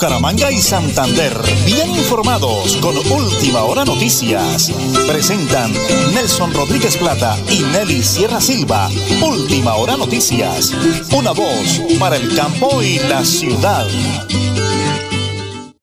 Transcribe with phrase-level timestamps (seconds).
[0.00, 1.36] Bucaramanga y Santander,
[1.68, 4.72] bien informados con Última Hora Noticias.
[5.04, 5.68] Presentan
[6.16, 8.88] Nelson Rodríguez Plata y Nelly Sierra Silva.
[9.20, 10.72] Última Hora Noticias.
[11.12, 13.84] Una voz para el campo y la ciudad.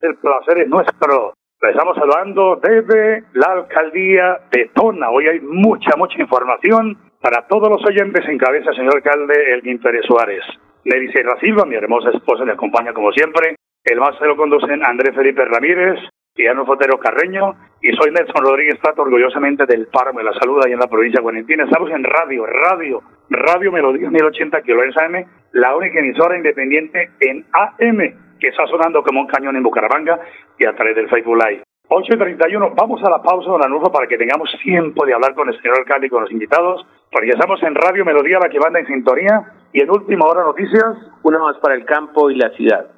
[0.02, 1.38] El placer es nuestro.
[1.62, 5.14] Le estamos saludando desde la alcaldía de Tona.
[5.14, 10.02] Hoy hay mucha, mucha información para todos los oyentes en cabeza, señor alcalde Elgin Pérez
[10.10, 10.42] Suárez.
[10.82, 13.57] Nelly Sierra Silva, mi hermosa esposa, le acompaña como siempre.
[13.88, 15.98] El máster lo conducen Andrés Felipe Ramírez
[16.36, 17.54] y Arno Fotero Carreño.
[17.80, 21.22] Y soy Nelson Rodríguez Plato, orgullosamente del de la Salud, ahí en la provincia de
[21.22, 21.64] Guarentina.
[21.64, 27.98] Estamos en radio, radio, Radio Melodía 1080 kHz AM, la única emisora independiente en AM
[28.38, 30.20] que está sonando como un cañón en Bucaramanga
[30.58, 31.62] y a través del Facebook Live.
[31.88, 35.34] 8 y 31, vamos a la pausa, don Anulfo, para que tengamos tiempo de hablar
[35.34, 38.60] con el señor alcalde y con los invitados, porque estamos en Radio Melodía, la que
[38.60, 40.96] manda en sintonía, y en última hora noticias.
[41.22, 42.97] Una más para el campo y la ciudad.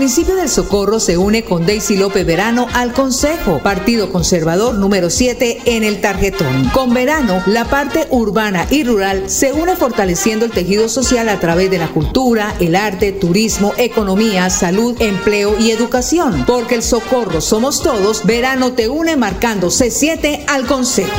[0.00, 5.60] Municipio del Socorro se une con Daisy López Verano al Consejo, Partido Conservador número 7
[5.66, 6.70] en el tarjetón.
[6.70, 11.70] Con Verano, la parte urbana y rural se une fortaleciendo el tejido social a través
[11.70, 16.44] de la cultura, el arte, turismo, economía, salud, empleo y educación.
[16.46, 21.12] Porque el Socorro somos todos, Verano te une marcando C7 al Consejo.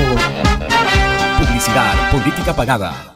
[1.37, 3.15] Publicidad, política pagada.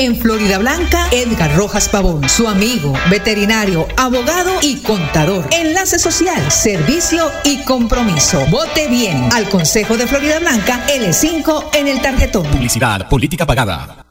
[0.00, 5.46] En Florida Blanca, Edgar Rojas Pavón, su amigo, veterinario, abogado y contador.
[5.52, 8.46] Enlace social, servicio y compromiso.
[8.46, 12.46] Vote bien al Consejo de Florida Blanca L5 en el tarjetón.
[12.46, 14.06] Publicidad, política pagada.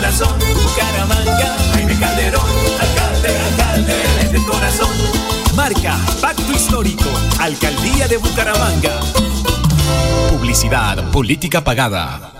[0.00, 2.46] Corazón, Bucaramanga, Jaime Calderón,
[2.80, 4.96] alcalde, alcalde, desde el corazón.
[5.54, 8.98] Marca, Pacto Histórico, Alcaldía de Bucaramanga.
[10.30, 12.39] Publicidad, política pagada.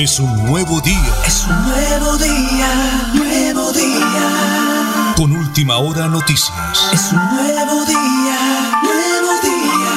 [0.00, 1.12] Es un nuevo día.
[1.26, 2.68] Es un nuevo día,
[3.14, 5.14] nuevo día.
[5.16, 6.90] Con última hora noticias.
[6.92, 8.38] Es un nuevo día,
[8.80, 9.94] nuevo día.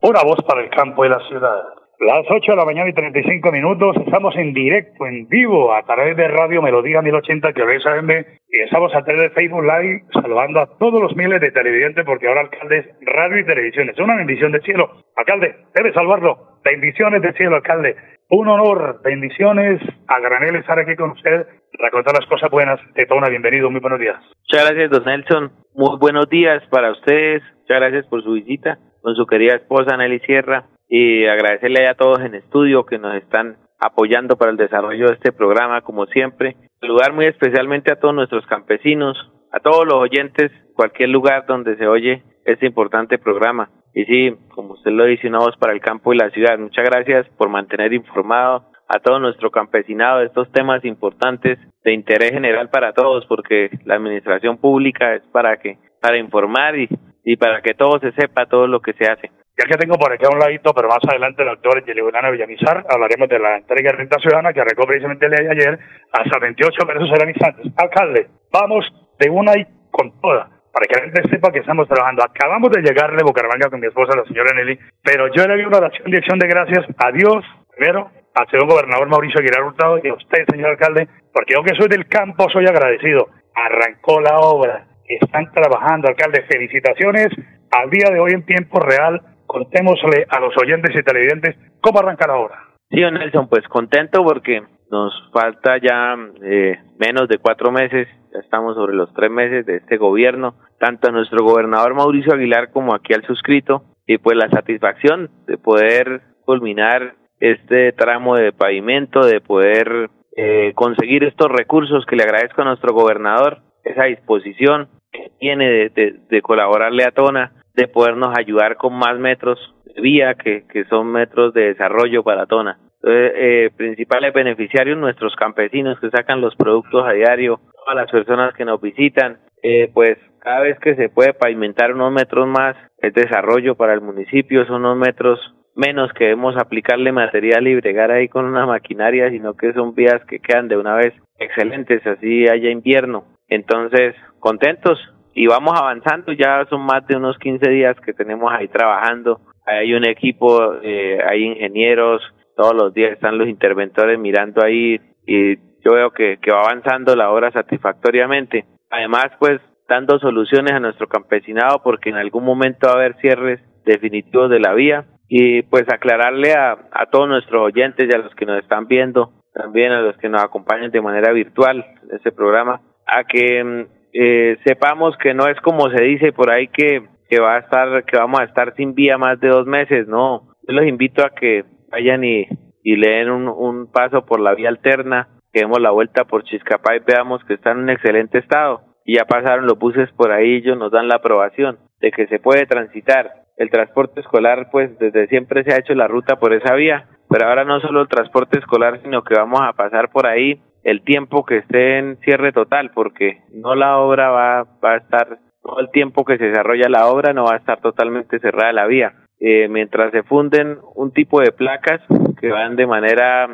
[0.00, 1.64] Una voz para el campo y la ciudad.
[2.00, 6.16] Las 8 de la mañana y 35 minutos, estamos en directo, en vivo, a través
[6.16, 10.60] de Radio Melodía 1080 que veis AM y estamos a través de Facebook Live saludando
[10.60, 13.88] a todos los miles de televidentes porque ahora alcalde es radio y televisión.
[13.90, 14.92] Es una bendición del cielo.
[15.16, 16.60] Alcalde, debe salvarlo.
[16.64, 17.96] Bendiciones del cielo, alcalde.
[18.30, 21.46] Un honor, bendiciones a granel estar aquí con usted
[21.80, 23.28] para las cosas buenas de Tona.
[23.28, 24.22] Bienvenido, muy buenos días.
[24.48, 25.50] Muchas gracias, don Nelson.
[25.74, 27.42] Muy buenos días para ustedes.
[27.62, 32.20] Muchas gracias por su visita con su querida esposa Nelly Sierra y agradecerle a todos
[32.20, 36.56] en estudio que nos están apoyando para el desarrollo de este programa, como siempre.
[36.80, 39.16] Saludar muy especialmente a todos nuestros campesinos,
[39.52, 43.70] a todos los oyentes, cualquier lugar donde se oye este importante programa.
[43.94, 46.58] Y sí, como usted lo dice, una voz para el campo y la ciudad.
[46.58, 52.30] Muchas gracias por mantener informado a todo nuestro campesinado de estos temas importantes de interés
[52.30, 56.88] general para todos, porque la administración pública es para que para informar y,
[57.24, 59.30] y para que todo se sepa todo lo que se hace.
[59.58, 62.86] Ya que tengo por aquí a un ladito, pero más adelante el doctor Yeligunana Villamizar,
[62.88, 65.78] hablaremos de la entrega de renta ciudadana que arrancó precisamente el día de ayer
[66.12, 67.72] hasta 28 pesos instantes.
[67.76, 68.86] Alcalde, vamos
[69.18, 72.22] de una y con toda, para que la gente sepa que estamos trabajando.
[72.22, 75.64] Acabamos de llegar de Bucaramanga con mi esposa, la señora Nelly, pero yo le di
[75.64, 77.44] una oración de acción de gracias a Dios,
[77.74, 81.74] primero, al señor gobernador Mauricio Aguilar Hurtado y a usted, señor alcalde, porque yo que
[81.74, 83.26] soy del campo soy agradecido.
[83.56, 86.46] Arrancó la obra, están trabajando, alcalde.
[86.48, 87.26] Felicitaciones
[87.72, 92.28] al día de hoy en tiempo real contémosle a los oyentes y televidentes cómo arranca
[92.28, 92.68] la obra.
[92.90, 98.76] Sí, Nelson, pues contento porque nos falta ya eh, menos de cuatro meses, ya estamos
[98.76, 103.12] sobre los tres meses de este gobierno, tanto a nuestro gobernador Mauricio Aguilar como aquí
[103.12, 110.08] al suscrito, y pues la satisfacción de poder culminar este tramo de pavimento, de poder
[110.36, 115.88] eh, conseguir estos recursos que le agradezco a nuestro gobernador, esa disposición que tiene de,
[115.90, 119.58] de, de colaborarle a Tona de podernos ayudar con más metros
[119.94, 122.76] de vía, que, que son metros de desarrollo para Tona.
[123.00, 128.52] Entonces, eh, principales beneficiarios nuestros campesinos que sacan los productos a diario, todas las personas
[128.54, 133.14] que nos visitan, eh, pues cada vez que se puede pavimentar unos metros más, es
[133.14, 135.38] desarrollo para el municipio, son unos metros
[135.76, 140.20] menos que debemos aplicarle material y bregar ahí con una maquinaria, sino que son vías
[140.26, 143.26] que quedan de una vez excelentes, así haya invierno.
[143.48, 144.98] Entonces, contentos,
[145.34, 149.94] y vamos avanzando, ya son más de unos 15 días que tenemos ahí trabajando, hay
[149.94, 152.22] un equipo, eh, hay ingenieros,
[152.56, 157.14] todos los días están los interventores mirando ahí y yo veo que, que va avanzando
[157.14, 158.64] la obra satisfactoriamente.
[158.90, 163.60] Además, pues dando soluciones a nuestro campesinado porque en algún momento va a haber cierres
[163.84, 168.34] definitivos de la vía y pues aclararle a, a todos nuestros oyentes y a los
[168.34, 172.32] que nos están viendo, también a los que nos acompañan de manera virtual en este
[172.32, 177.06] programa, a que mm, eh, sepamos que no es como se dice por ahí que,
[177.28, 180.56] que va a estar, que vamos a estar sin vía más de dos meses, no.
[180.66, 182.48] Yo los invito a que vayan y,
[182.82, 186.96] y leen un, un paso por la vía alterna, que demos la vuelta por Chiscapá
[186.96, 188.80] y veamos que está en un excelente estado.
[189.04, 192.40] Y ya pasaron los buses por ahí, ellos nos dan la aprobación de que se
[192.40, 193.44] puede transitar.
[193.56, 197.46] El transporte escolar, pues desde siempre se ha hecho la ruta por esa vía, pero
[197.46, 201.44] ahora no solo el transporte escolar, sino que vamos a pasar por ahí el tiempo
[201.44, 205.90] que esté en cierre total, porque no la obra va, va a estar, todo el
[205.90, 209.14] tiempo que se desarrolla la obra no va a estar totalmente cerrada la vía.
[209.40, 212.00] Eh, mientras se funden un tipo de placas
[212.40, 213.48] que van de manera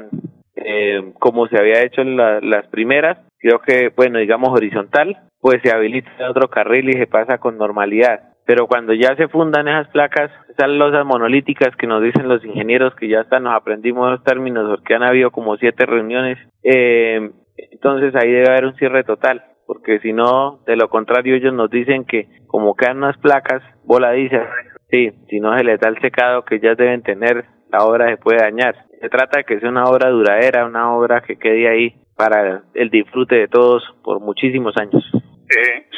[0.56, 5.70] eh, como se había hecho en las primeras, creo que, bueno, digamos horizontal, pues se
[5.70, 8.33] habilita otro carril y se pasa con normalidad.
[8.46, 12.94] Pero cuando ya se fundan esas placas, esas losas monolíticas que nos dicen los ingenieros
[12.94, 18.14] que ya hasta nos aprendimos los términos porque han habido como siete reuniones, eh, entonces
[18.14, 22.04] ahí debe haber un cierre total, porque si no, de lo contrario ellos nos dicen
[22.04, 24.46] que como quedan unas placas voladizas,
[24.90, 28.16] sí, si no se les da el secado que ya deben tener, la obra se
[28.16, 28.76] puede dañar.
[29.00, 32.90] Se trata de que sea una obra duradera, una obra que quede ahí para el
[32.90, 35.02] disfrute de todos por muchísimos años.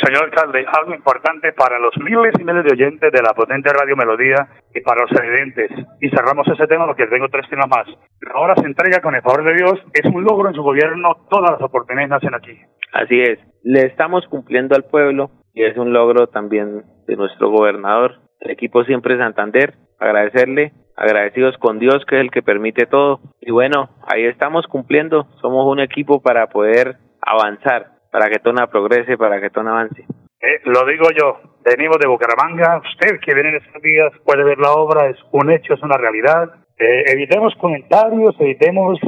[0.06, 3.96] Señor alcalde, algo importante para los miles y miles de oyentes de la potente Radio
[3.96, 5.70] Melodía y para los evidentes.
[6.00, 7.86] Y cerramos ese tema porque tengo tres temas más.
[8.32, 9.82] Ahora se entrega con el favor de Dios.
[9.92, 11.26] Es un logro en su gobierno.
[11.28, 12.56] Todas las oportunidades nacen aquí.
[12.92, 13.38] Así es.
[13.64, 18.84] Le estamos cumpliendo al pueblo y es un logro también de nuestro gobernador, el equipo
[18.84, 19.75] siempre Santander.
[19.98, 23.20] Agradecerle, agradecidos con Dios que es el que permite todo.
[23.40, 25.26] Y bueno, ahí estamos cumpliendo.
[25.40, 30.00] Somos un equipo para poder avanzar para que Tona progrese, para que Tona avance.
[30.40, 34.56] Eh, lo digo yo, venimos de Bucaramanga, usted que viene en estos días puede ver
[34.56, 36.49] la obra, es un hecho, es una realidad.
[36.78, 38.99] Eh, evitemos comentarios, evitemos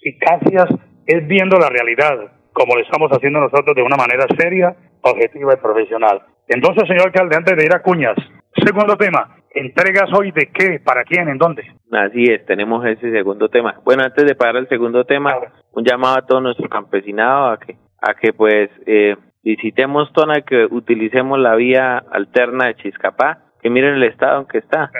[0.00, 5.52] eficacias, es viendo la realidad, como lo estamos haciendo nosotros de una manera seria, objetiva
[5.52, 6.22] y profesional.
[6.48, 8.16] Entonces, señor alcalde, antes de ir a Cuñas,
[8.64, 11.64] segundo tema, ¿entregas hoy de qué, para quién, en dónde?
[11.92, 13.78] Así es, tenemos ese segundo tema.
[13.84, 15.36] Bueno, antes de parar el segundo tema,
[15.72, 20.66] un llamado a todo nuestro campesinado a que a que pues eh, visitemos Tona, que
[20.70, 24.90] utilicemos la vía alterna de Chiscapá, que miren el estado en que está.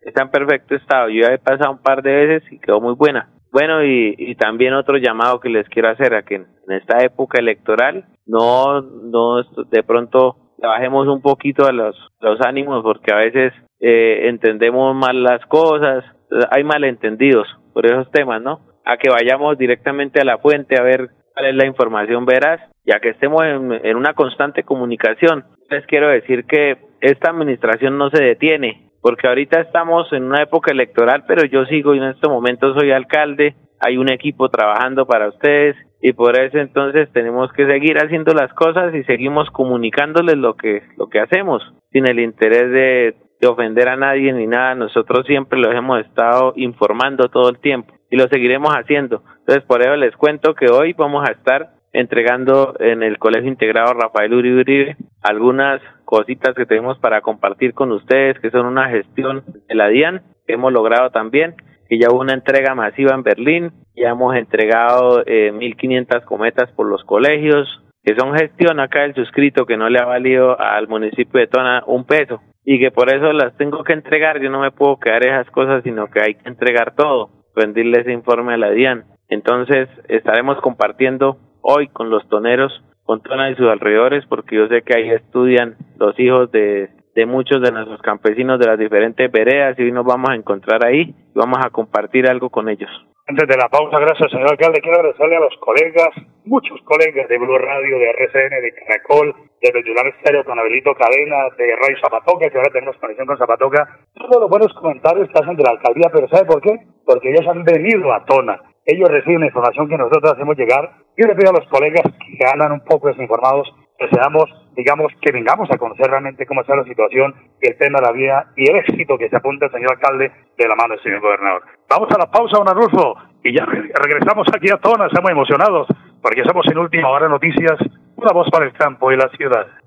[0.00, 1.08] Está en perfecto estado.
[1.08, 3.28] Yo ya he pasado un par de veces y quedó muy buena.
[3.52, 7.38] Bueno, y, y también otro llamado que les quiero hacer a que en, esta época
[7.38, 13.52] electoral no, no de pronto bajemos un poquito a los, los ánimos porque a veces
[13.80, 16.04] eh, entendemos mal las cosas,
[16.50, 18.60] hay malentendidos por esos temas, ¿no?
[18.84, 23.00] A que vayamos directamente a la fuente a ver cuál es la información veraz, ya
[23.00, 25.44] que estemos en, una constante comunicación.
[25.70, 30.72] Les quiero decir que esta administración no se detiene, porque ahorita estamos en una época
[30.72, 35.28] electoral, pero yo sigo y en este momento soy alcalde, hay un equipo trabajando para
[35.28, 40.54] ustedes y por eso entonces tenemos que seguir haciendo las cosas y seguimos comunicándoles lo
[40.54, 41.62] que lo que hacemos
[41.92, 46.52] sin el interés de, de ofender a nadie ni nada nosotros siempre los hemos estado
[46.56, 49.22] informando todo el tiempo y lo seguiremos haciendo.
[49.40, 53.94] Entonces, por eso les cuento que hoy vamos a estar entregando en el Colegio Integrado
[53.94, 59.42] Rafael Uribe Uribe algunas cositas que tenemos para compartir con ustedes, que son una gestión
[59.66, 61.54] de la DIAN, que hemos logrado también,
[61.88, 66.86] que ya hubo una entrega masiva en Berlín, ya hemos entregado eh, 1.500 cometas por
[66.86, 67.66] los colegios,
[68.04, 71.82] que son gestión acá del suscrito que no le ha valido al municipio de Tona
[71.86, 75.26] un peso y que por eso las tengo que entregar, yo no me puedo quedar
[75.26, 79.04] esas cosas, sino que hay que entregar todo, rendirle ese informe a la DIAN.
[79.28, 82.72] Entonces estaremos compartiendo hoy con los toneros,
[83.04, 87.26] con Tona y sus alrededores, porque yo sé que ahí estudian los hijos de, de
[87.26, 91.14] muchos de nuestros campesinos de las diferentes veredas y hoy nos vamos a encontrar ahí
[91.34, 92.90] y vamos a compartir algo con ellos.
[93.24, 96.10] Antes de la pausa, gracias señor alcalde, quiero agradecerle a los colegas,
[96.44, 101.48] muchos colegas de Blue Radio, de RCN, de Caracol, de Regional Estéreo con Abelito Cadena,
[101.56, 105.56] de Radio Zapatoca, que ahora tenemos conexión con Zapatoca, todos los buenos comentarios que hacen
[105.56, 106.76] de la alcaldía, pero ¿sabe por qué?
[107.06, 110.90] Porque ellos han venido a Tona ellos reciben la información que nosotros hacemos llegar.
[111.16, 115.32] Yo le pido a los colegas que andan un poco desinformados que seamos, digamos, que
[115.32, 118.76] vengamos a conocer realmente cómo está la situación, el tema de la vida y el
[118.76, 121.62] éxito que se apunta el señor alcalde de la mano del señor gobernador.
[121.88, 125.88] Vamos a la pausa, don Arnulfo, y ya regresamos aquí a Tona, estamos emocionados,
[126.20, 127.78] porque estamos en última hora noticias,
[128.16, 129.66] una voz para el campo y la ciudad.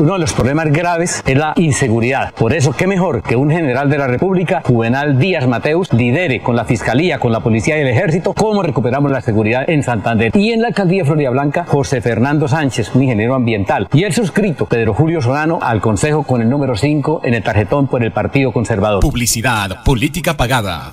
[0.00, 2.32] Uno de los problemas graves es la inseguridad.
[2.34, 6.54] Por eso, qué mejor que un general de la República, Juvenal Díaz Mateus, lidere con
[6.54, 10.30] la Fiscalía, con la Policía y el Ejército cómo recuperamos la seguridad en Santander.
[10.36, 13.88] Y en la Alcaldía de Florida Blanca, José Fernando Sánchez, un ingeniero ambiental.
[13.92, 17.88] Y el suscrito, Pedro Julio Solano, al Consejo con el número 5 en el tarjetón
[17.88, 19.00] por el Partido Conservador.
[19.00, 20.92] Publicidad, política pagada.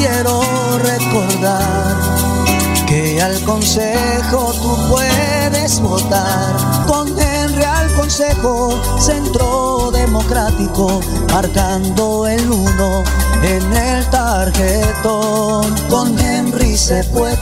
[0.00, 0.40] quiero
[0.78, 1.96] recordar
[2.86, 6.86] que al consejo tú puedes votar.
[6.86, 13.04] Con Henry al consejo, centro democrático, marcando el uno
[13.42, 15.74] en el tarjetón.
[15.90, 17.38] Con Henry se puede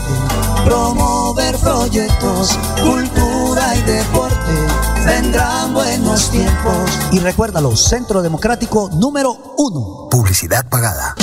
[0.64, 4.52] promover proyectos, cultura y deporte.
[5.06, 6.90] Vendrán buenos tiempos.
[7.12, 10.08] Y recuérdalo, Centro Democrático número uno.
[10.10, 11.14] Publicidad pagada.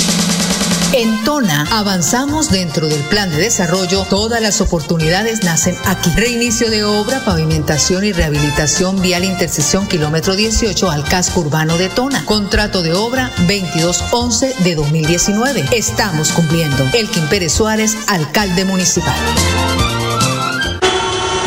[0.92, 4.04] En Tona avanzamos dentro del plan de desarrollo.
[4.08, 6.10] Todas las oportunidades nacen aquí.
[6.16, 12.24] Reinicio de obra, pavimentación y rehabilitación vial intersección kilómetro 18 al casco urbano de Tona.
[12.24, 15.68] Contrato de obra 2211 de 2019.
[15.72, 16.88] Estamos cumpliendo.
[16.92, 19.14] Elkin Pérez Suárez, alcalde municipal.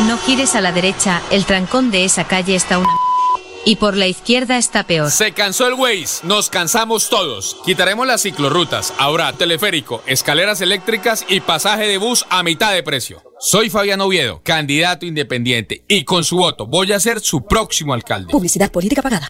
[0.08, 3.09] No gires a la derecha, el trancón de esa calle está una...
[3.66, 5.12] Y por la izquierda está peor.
[5.12, 7.58] Se cansó el Waze, nos cansamos todos.
[7.66, 13.22] Quitaremos las ciclorrutas, ahora teleférico, escaleras eléctricas y pasaje de bus a mitad de precio.
[13.40, 18.32] Soy Fabián Oviedo, candidato independiente, y con su voto voy a ser su próximo alcalde.
[18.32, 19.30] Publicidad política pagada.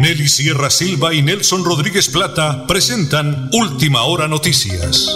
[0.00, 5.12] Nelly Sierra Silva y Nelson Rodríguez Plata presentan Última Hora Noticias.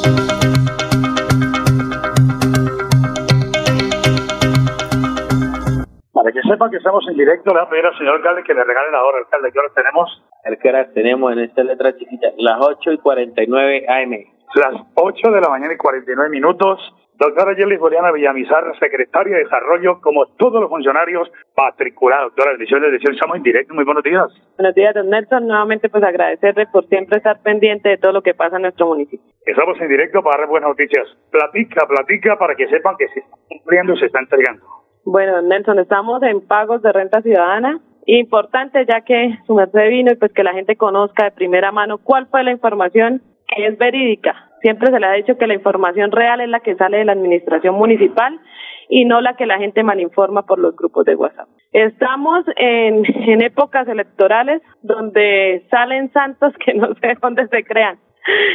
[6.13, 8.53] Para que sepan que estamos en directo, le voy a pedir al señor alcalde que
[8.53, 9.53] le regale la hora, alcalde.
[9.53, 10.23] ¿Qué hora tenemos?
[10.45, 14.13] El que hora tenemos en esta letra chiquita, las 8 y 49 AM.
[14.55, 16.79] Las 8 de la mañana y 49 minutos.
[17.25, 22.35] Doctora Yerlis Boriana Villamizar, secretaria de Desarrollo, como todos los funcionarios matriculados.
[22.35, 23.17] Doctora, bendiciones, bendiciones.
[23.17, 23.73] Estamos en directo.
[23.73, 24.27] Muy buenos días.
[24.59, 25.47] Buenos días, don Nelson.
[25.47, 29.25] Nuevamente, pues agradecerle por siempre estar pendiente de todo lo que pasa en nuestro municipio.
[29.47, 31.09] Estamos en directo para dar buenas noticias.
[31.31, 34.63] Platica, platica para que sepan que se está cumpliendo y se está entregando.
[35.07, 37.81] Bueno, don Nelson, estamos en pagos de renta ciudadana.
[38.05, 41.97] Importante ya que su merced vino y pues que la gente conozca de primera mano
[41.97, 44.44] cuál fue la información que es verídica.
[44.65, 47.13] Siempre se le ha dicho que la información real es la que sale de la
[47.13, 48.41] administración municipal
[48.89, 51.49] y no la que la gente malinforma por los grupos de WhatsApp.
[51.71, 57.99] Estamos en, en épocas electorales donde salen santos que no sé dónde se crean.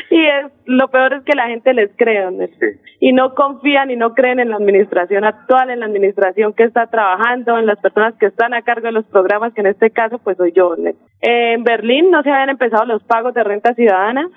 [0.10, 2.69] Y es lo peor es que la gente les cree, don Nelson.
[3.00, 6.88] y no confían y no creen en la administración actual, en la administración que está
[6.88, 10.17] trabajando, en las personas que están a cargo de los programas, que en este caso
[10.17, 10.76] pues soy yo.
[11.22, 14.28] En Berlín no se habían empezado los pagos de renta ciudadana.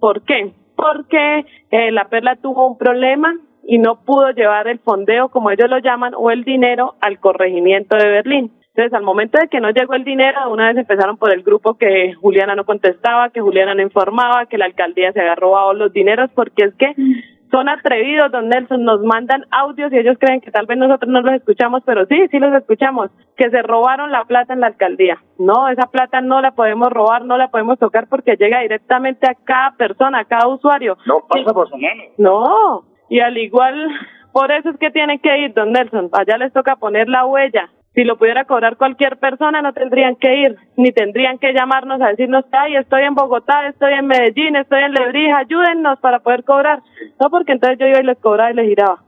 [0.00, 0.54] ¿Por qué?
[0.80, 5.68] Porque eh, la Perla tuvo un problema y no pudo llevar el fondeo, como ellos
[5.68, 8.52] lo llaman, o el dinero al corregimiento de Berlín.
[8.74, 11.74] Entonces, al momento de que no llegó el dinero, una vez empezaron por el grupo
[11.74, 15.92] que Juliana no contestaba, que Juliana no informaba, que la alcaldía se había robado los
[15.92, 16.94] dineros, porque es que
[17.50, 21.20] son atrevidos, don Nelson, nos mandan audios y ellos creen que tal vez nosotros no
[21.20, 25.18] los escuchamos, pero sí, sí los escuchamos, que se robaron la plata en la alcaldía.
[25.38, 29.34] No, esa plata no la podemos robar, no la podemos tocar porque llega directamente a
[29.34, 30.96] cada persona, a cada usuario.
[31.06, 32.02] No pasa por su mano.
[32.18, 33.88] No, y al igual,
[34.32, 37.70] por eso es que tienen que ir, don Nelson, allá les toca poner la huella.
[37.94, 42.08] Si lo pudiera cobrar cualquier persona, no tendrían que ir, ni tendrían que llamarnos a
[42.08, 46.82] decirnos, ay, estoy en Bogotá, estoy en Medellín, estoy en Lebrija, ayúdennos para poder cobrar.
[47.20, 49.02] No, porque entonces yo iba y les cobraba y les giraba.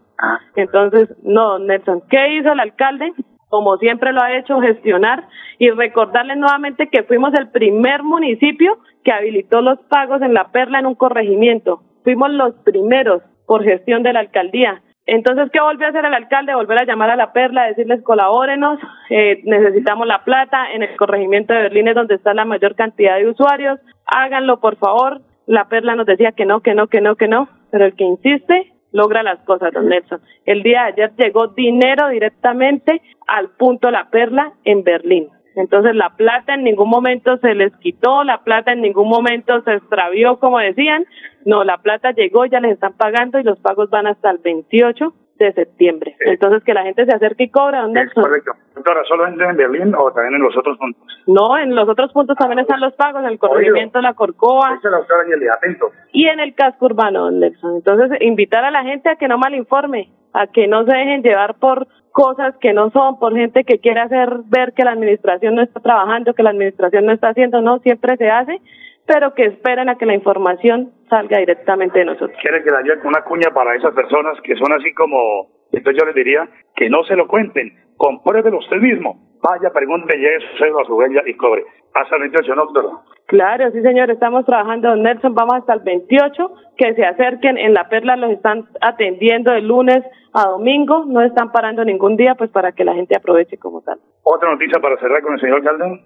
[0.57, 3.13] Entonces, no, Nelson, ¿qué hizo el alcalde?
[3.49, 9.13] Como siempre lo ha hecho, gestionar y recordarles nuevamente que fuimos el primer municipio que
[9.13, 11.83] habilitó los pagos en la perla en un corregimiento.
[12.03, 14.83] Fuimos los primeros por gestión de la alcaldía.
[15.07, 16.55] Entonces, ¿qué volvió a hacer el alcalde?
[16.55, 18.79] Volver a llamar a la perla, decirles colabórenos,
[19.11, 23.17] eh, necesitamos la plata, en el corregimiento de Berlín es donde está la mayor cantidad
[23.17, 25.21] de usuarios, háganlo por favor.
[25.47, 28.05] La perla nos decía que no, que no, que no, que no, pero el que
[28.05, 30.21] insiste logra las cosas, don Nelson.
[30.45, 35.29] El día de ayer llegó dinero directamente al punto La Perla en Berlín.
[35.57, 39.75] Entonces la plata en ningún momento se les quitó, la plata en ningún momento se
[39.75, 41.05] extravió, como decían.
[41.45, 45.13] No, la plata llegó, ya les están pagando y los pagos van hasta el 28
[45.45, 46.17] de septiembre.
[46.21, 47.83] Entonces que la gente se acerque y cobra.
[47.83, 48.53] ¿dónde Es correcto.
[48.75, 51.03] Doctora, ¿solamente en Berlín o también en los otros puntos?
[51.27, 54.81] No, en los otros puntos también están los pagos, en el corregimiento de la Corcoa
[54.83, 55.25] la doctora
[55.55, 55.91] atento.
[56.13, 57.77] y en el casco urbano, don Nelson.
[57.77, 61.57] Entonces, invitar a la gente a que no malinforme, a que no se dejen llevar
[61.59, 65.63] por cosas que no son, por gente que quiere hacer ver que la administración no
[65.63, 68.61] está trabajando, que la administración no está haciendo, no, siempre se hace,
[69.07, 72.39] pero que esperen a que la información salga directamente de nosotros.
[72.41, 76.07] Quiere que le haya una cuña para esas personas que son así como, entonces yo
[76.07, 79.33] les diría que no se lo cuenten, compruébelo usted mismo.
[79.43, 81.65] Vaya, pregunte, lleve su a su huella y cobre.
[81.95, 82.89] Hasta el 28, ¿no, doctora?
[83.27, 87.75] Claro, sí señor, estamos trabajando, don Nelson, vamos hasta el 28, que se acerquen, en
[87.75, 92.51] La Perla los están atendiendo de lunes a domingo, no están parando ningún día, pues
[92.51, 93.99] para que la gente aproveche como tal.
[94.23, 96.01] Otra noticia para cerrar con el señor Calderón.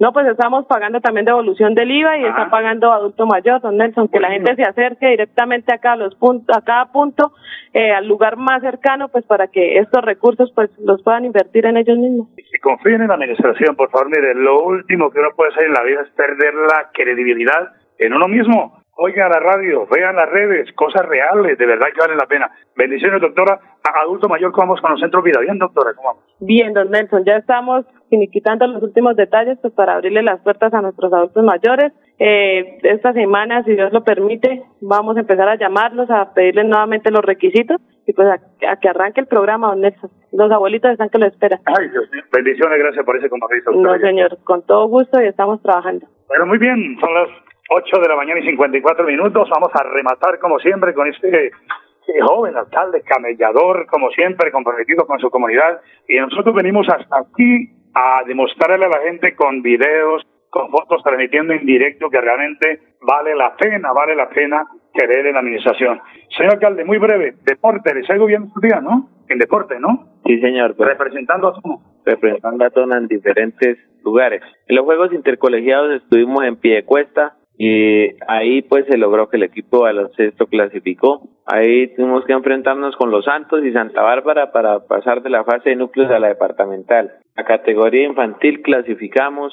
[0.00, 4.08] No, pues estamos pagando también devolución del IVA y está pagando adulto mayor, don Nelson,
[4.08, 7.34] que la gente se acerque directamente acá a los puntos, a cada punto,
[7.74, 11.76] eh, al lugar más cercano, pues para que estos recursos pues los puedan invertir en
[11.76, 12.28] ellos mismos.
[12.38, 14.08] Y confíen en la administración, por favor.
[14.08, 18.14] Mire, lo último que uno puede hacer en la vida es perder la credibilidad en
[18.14, 18.80] uno mismo.
[18.96, 22.50] Oigan la radio, vean las redes, cosas reales, de verdad que valen la pena.
[22.74, 23.60] Bendiciones, doctora.
[23.84, 25.40] A adulto mayor, ¿cómo vamos con los centros vida?
[25.40, 26.24] Bien, doctora, ¿cómo vamos?
[26.40, 30.82] Bien, don Nelson, ya estamos finiquitando los últimos detalles pues para abrirle las puertas a
[30.82, 31.92] nuestros adultos mayores.
[32.18, 37.10] Eh, esta semana, si Dios lo permite, vamos a empezar a llamarlos, a pedirles nuevamente
[37.10, 40.10] los requisitos y pues a, a que arranque el programa, don Nelson.
[40.32, 41.60] Los abuelitos están que lo esperan.
[41.64, 42.22] Ay, Dios mío.
[42.32, 43.70] Bendiciones, gracias por ese compromiso.
[43.72, 46.06] No, señor, con todo gusto y estamos trabajando.
[46.28, 47.28] Bueno, muy bien, son las
[47.70, 49.48] 8 de la mañana y 54 minutos.
[49.48, 55.18] Vamos a rematar, como siempre, con este eh, joven alcalde, camellador, como siempre, comprometido con
[55.20, 55.80] su comunidad.
[56.08, 61.52] Y nosotros venimos hasta aquí a demostrarle a la gente con videos, con fotos, transmitiendo
[61.52, 66.00] en directo que realmente vale la pena, vale la pena querer en la administración.
[66.36, 69.08] Señor alcalde, muy breve, deporte, les algo bien estos días, ¿no?
[69.28, 70.08] En deporte, ¿no?
[70.26, 70.74] Sí, señor.
[70.76, 71.80] pues, Representando a su...
[72.04, 74.42] representando a Tona en diferentes lugares.
[74.66, 79.36] En los Juegos Intercolegiados estuvimos en pie de cuesta y ahí pues se logró que
[79.36, 81.28] el equipo baloncesto clasificó.
[81.46, 85.70] Ahí tuvimos que enfrentarnos con los Santos y Santa Bárbara para pasar de la fase
[85.70, 87.19] de núcleos a la departamental.
[87.40, 89.50] La categoría infantil clasificamos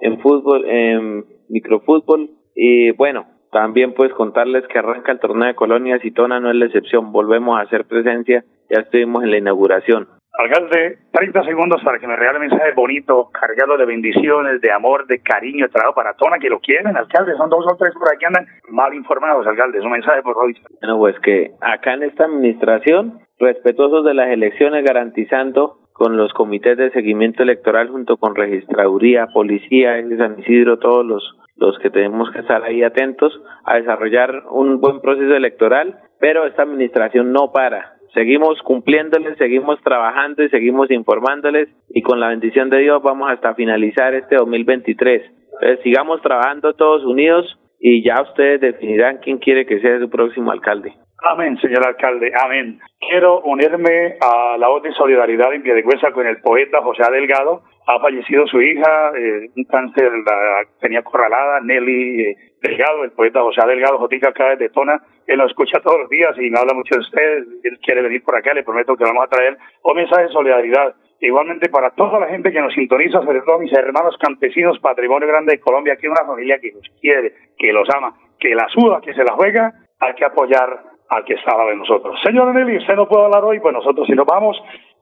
[0.00, 5.98] en fútbol, en microfútbol y bueno, también pues contarles que arranca el torneo de colonias
[6.04, 7.10] y Tona no es la excepción.
[7.10, 10.06] Volvemos a hacer presencia, ya estuvimos en la inauguración.
[10.38, 15.08] Alcalde, 30 segundos para que me regale un mensaje bonito, cargado de bendiciones, de amor,
[15.08, 17.36] de cariño, de trabajo para Tona, que lo quieren, alcalde.
[17.36, 19.78] Son dos o tres por ahí que andan mal informados, alcalde.
[19.78, 20.54] Es un mensaje por hoy.
[20.80, 26.76] Bueno, pues que acá en esta administración, respetuosos de las elecciones, garantizando con los comités
[26.76, 31.22] de seguimiento electoral junto con registraduría, policía de San Isidro, todos los
[31.56, 33.32] los que tenemos que estar ahí atentos
[33.64, 37.92] a desarrollar un buen proceso electoral, pero esta administración no para.
[38.12, 43.54] Seguimos cumpliéndoles, seguimos trabajando y seguimos informándoles y con la bendición de Dios vamos hasta
[43.54, 45.22] finalizar este 2023.
[45.54, 50.50] Entonces sigamos trabajando todos unidos y ya ustedes definirán quién quiere que sea su próximo
[50.50, 50.94] alcalde.
[51.26, 52.78] Amén, señor alcalde, amén.
[53.00, 57.02] Quiero unirme a la voz de solidaridad en Piedecuesta con el poeta José.
[57.10, 57.62] Delgado.
[57.86, 63.40] Ha fallecido su hija, eh, un cáncer la tenía corralada, Nelly eh, Delgado, el poeta
[63.40, 63.62] José.
[63.66, 65.00] Delgado, Jotica acá desde Tona.
[65.26, 67.46] Él lo escucha todos los días y me habla mucho de ustedes.
[67.62, 70.94] Él quiere venir por acá, le prometo que vamos a traer un mensaje de solidaridad.
[71.20, 75.52] Igualmente para toda la gente que nos sintoniza, sobre todo mis hermanos campesinos, patrimonio grande
[75.52, 79.14] de Colombia, aquí una familia que los quiere, que los ama, que la suda, que
[79.14, 82.20] se la juega, hay que apoyar al que está de nosotros.
[82.22, 84.56] Señor Nelly, usted no puede hablar hoy, pues nosotros si nos vamos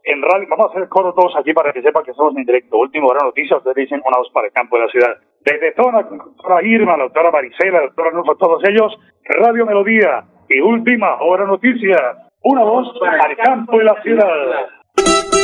[0.04, 2.78] en radio, vamos a hacer coro todos aquí para que sepa que estamos en directo.
[2.78, 5.16] Último hora noticia, ustedes dicen una voz para el campo de la ciudad.
[5.44, 10.24] Desde Tona, la doctora Irma, la doctora Marisela, la doctora Nufo, todos ellos, Radio Melodía
[10.48, 11.96] y Última Hora Noticia,
[12.42, 14.81] una voz para el campo de la ciudad.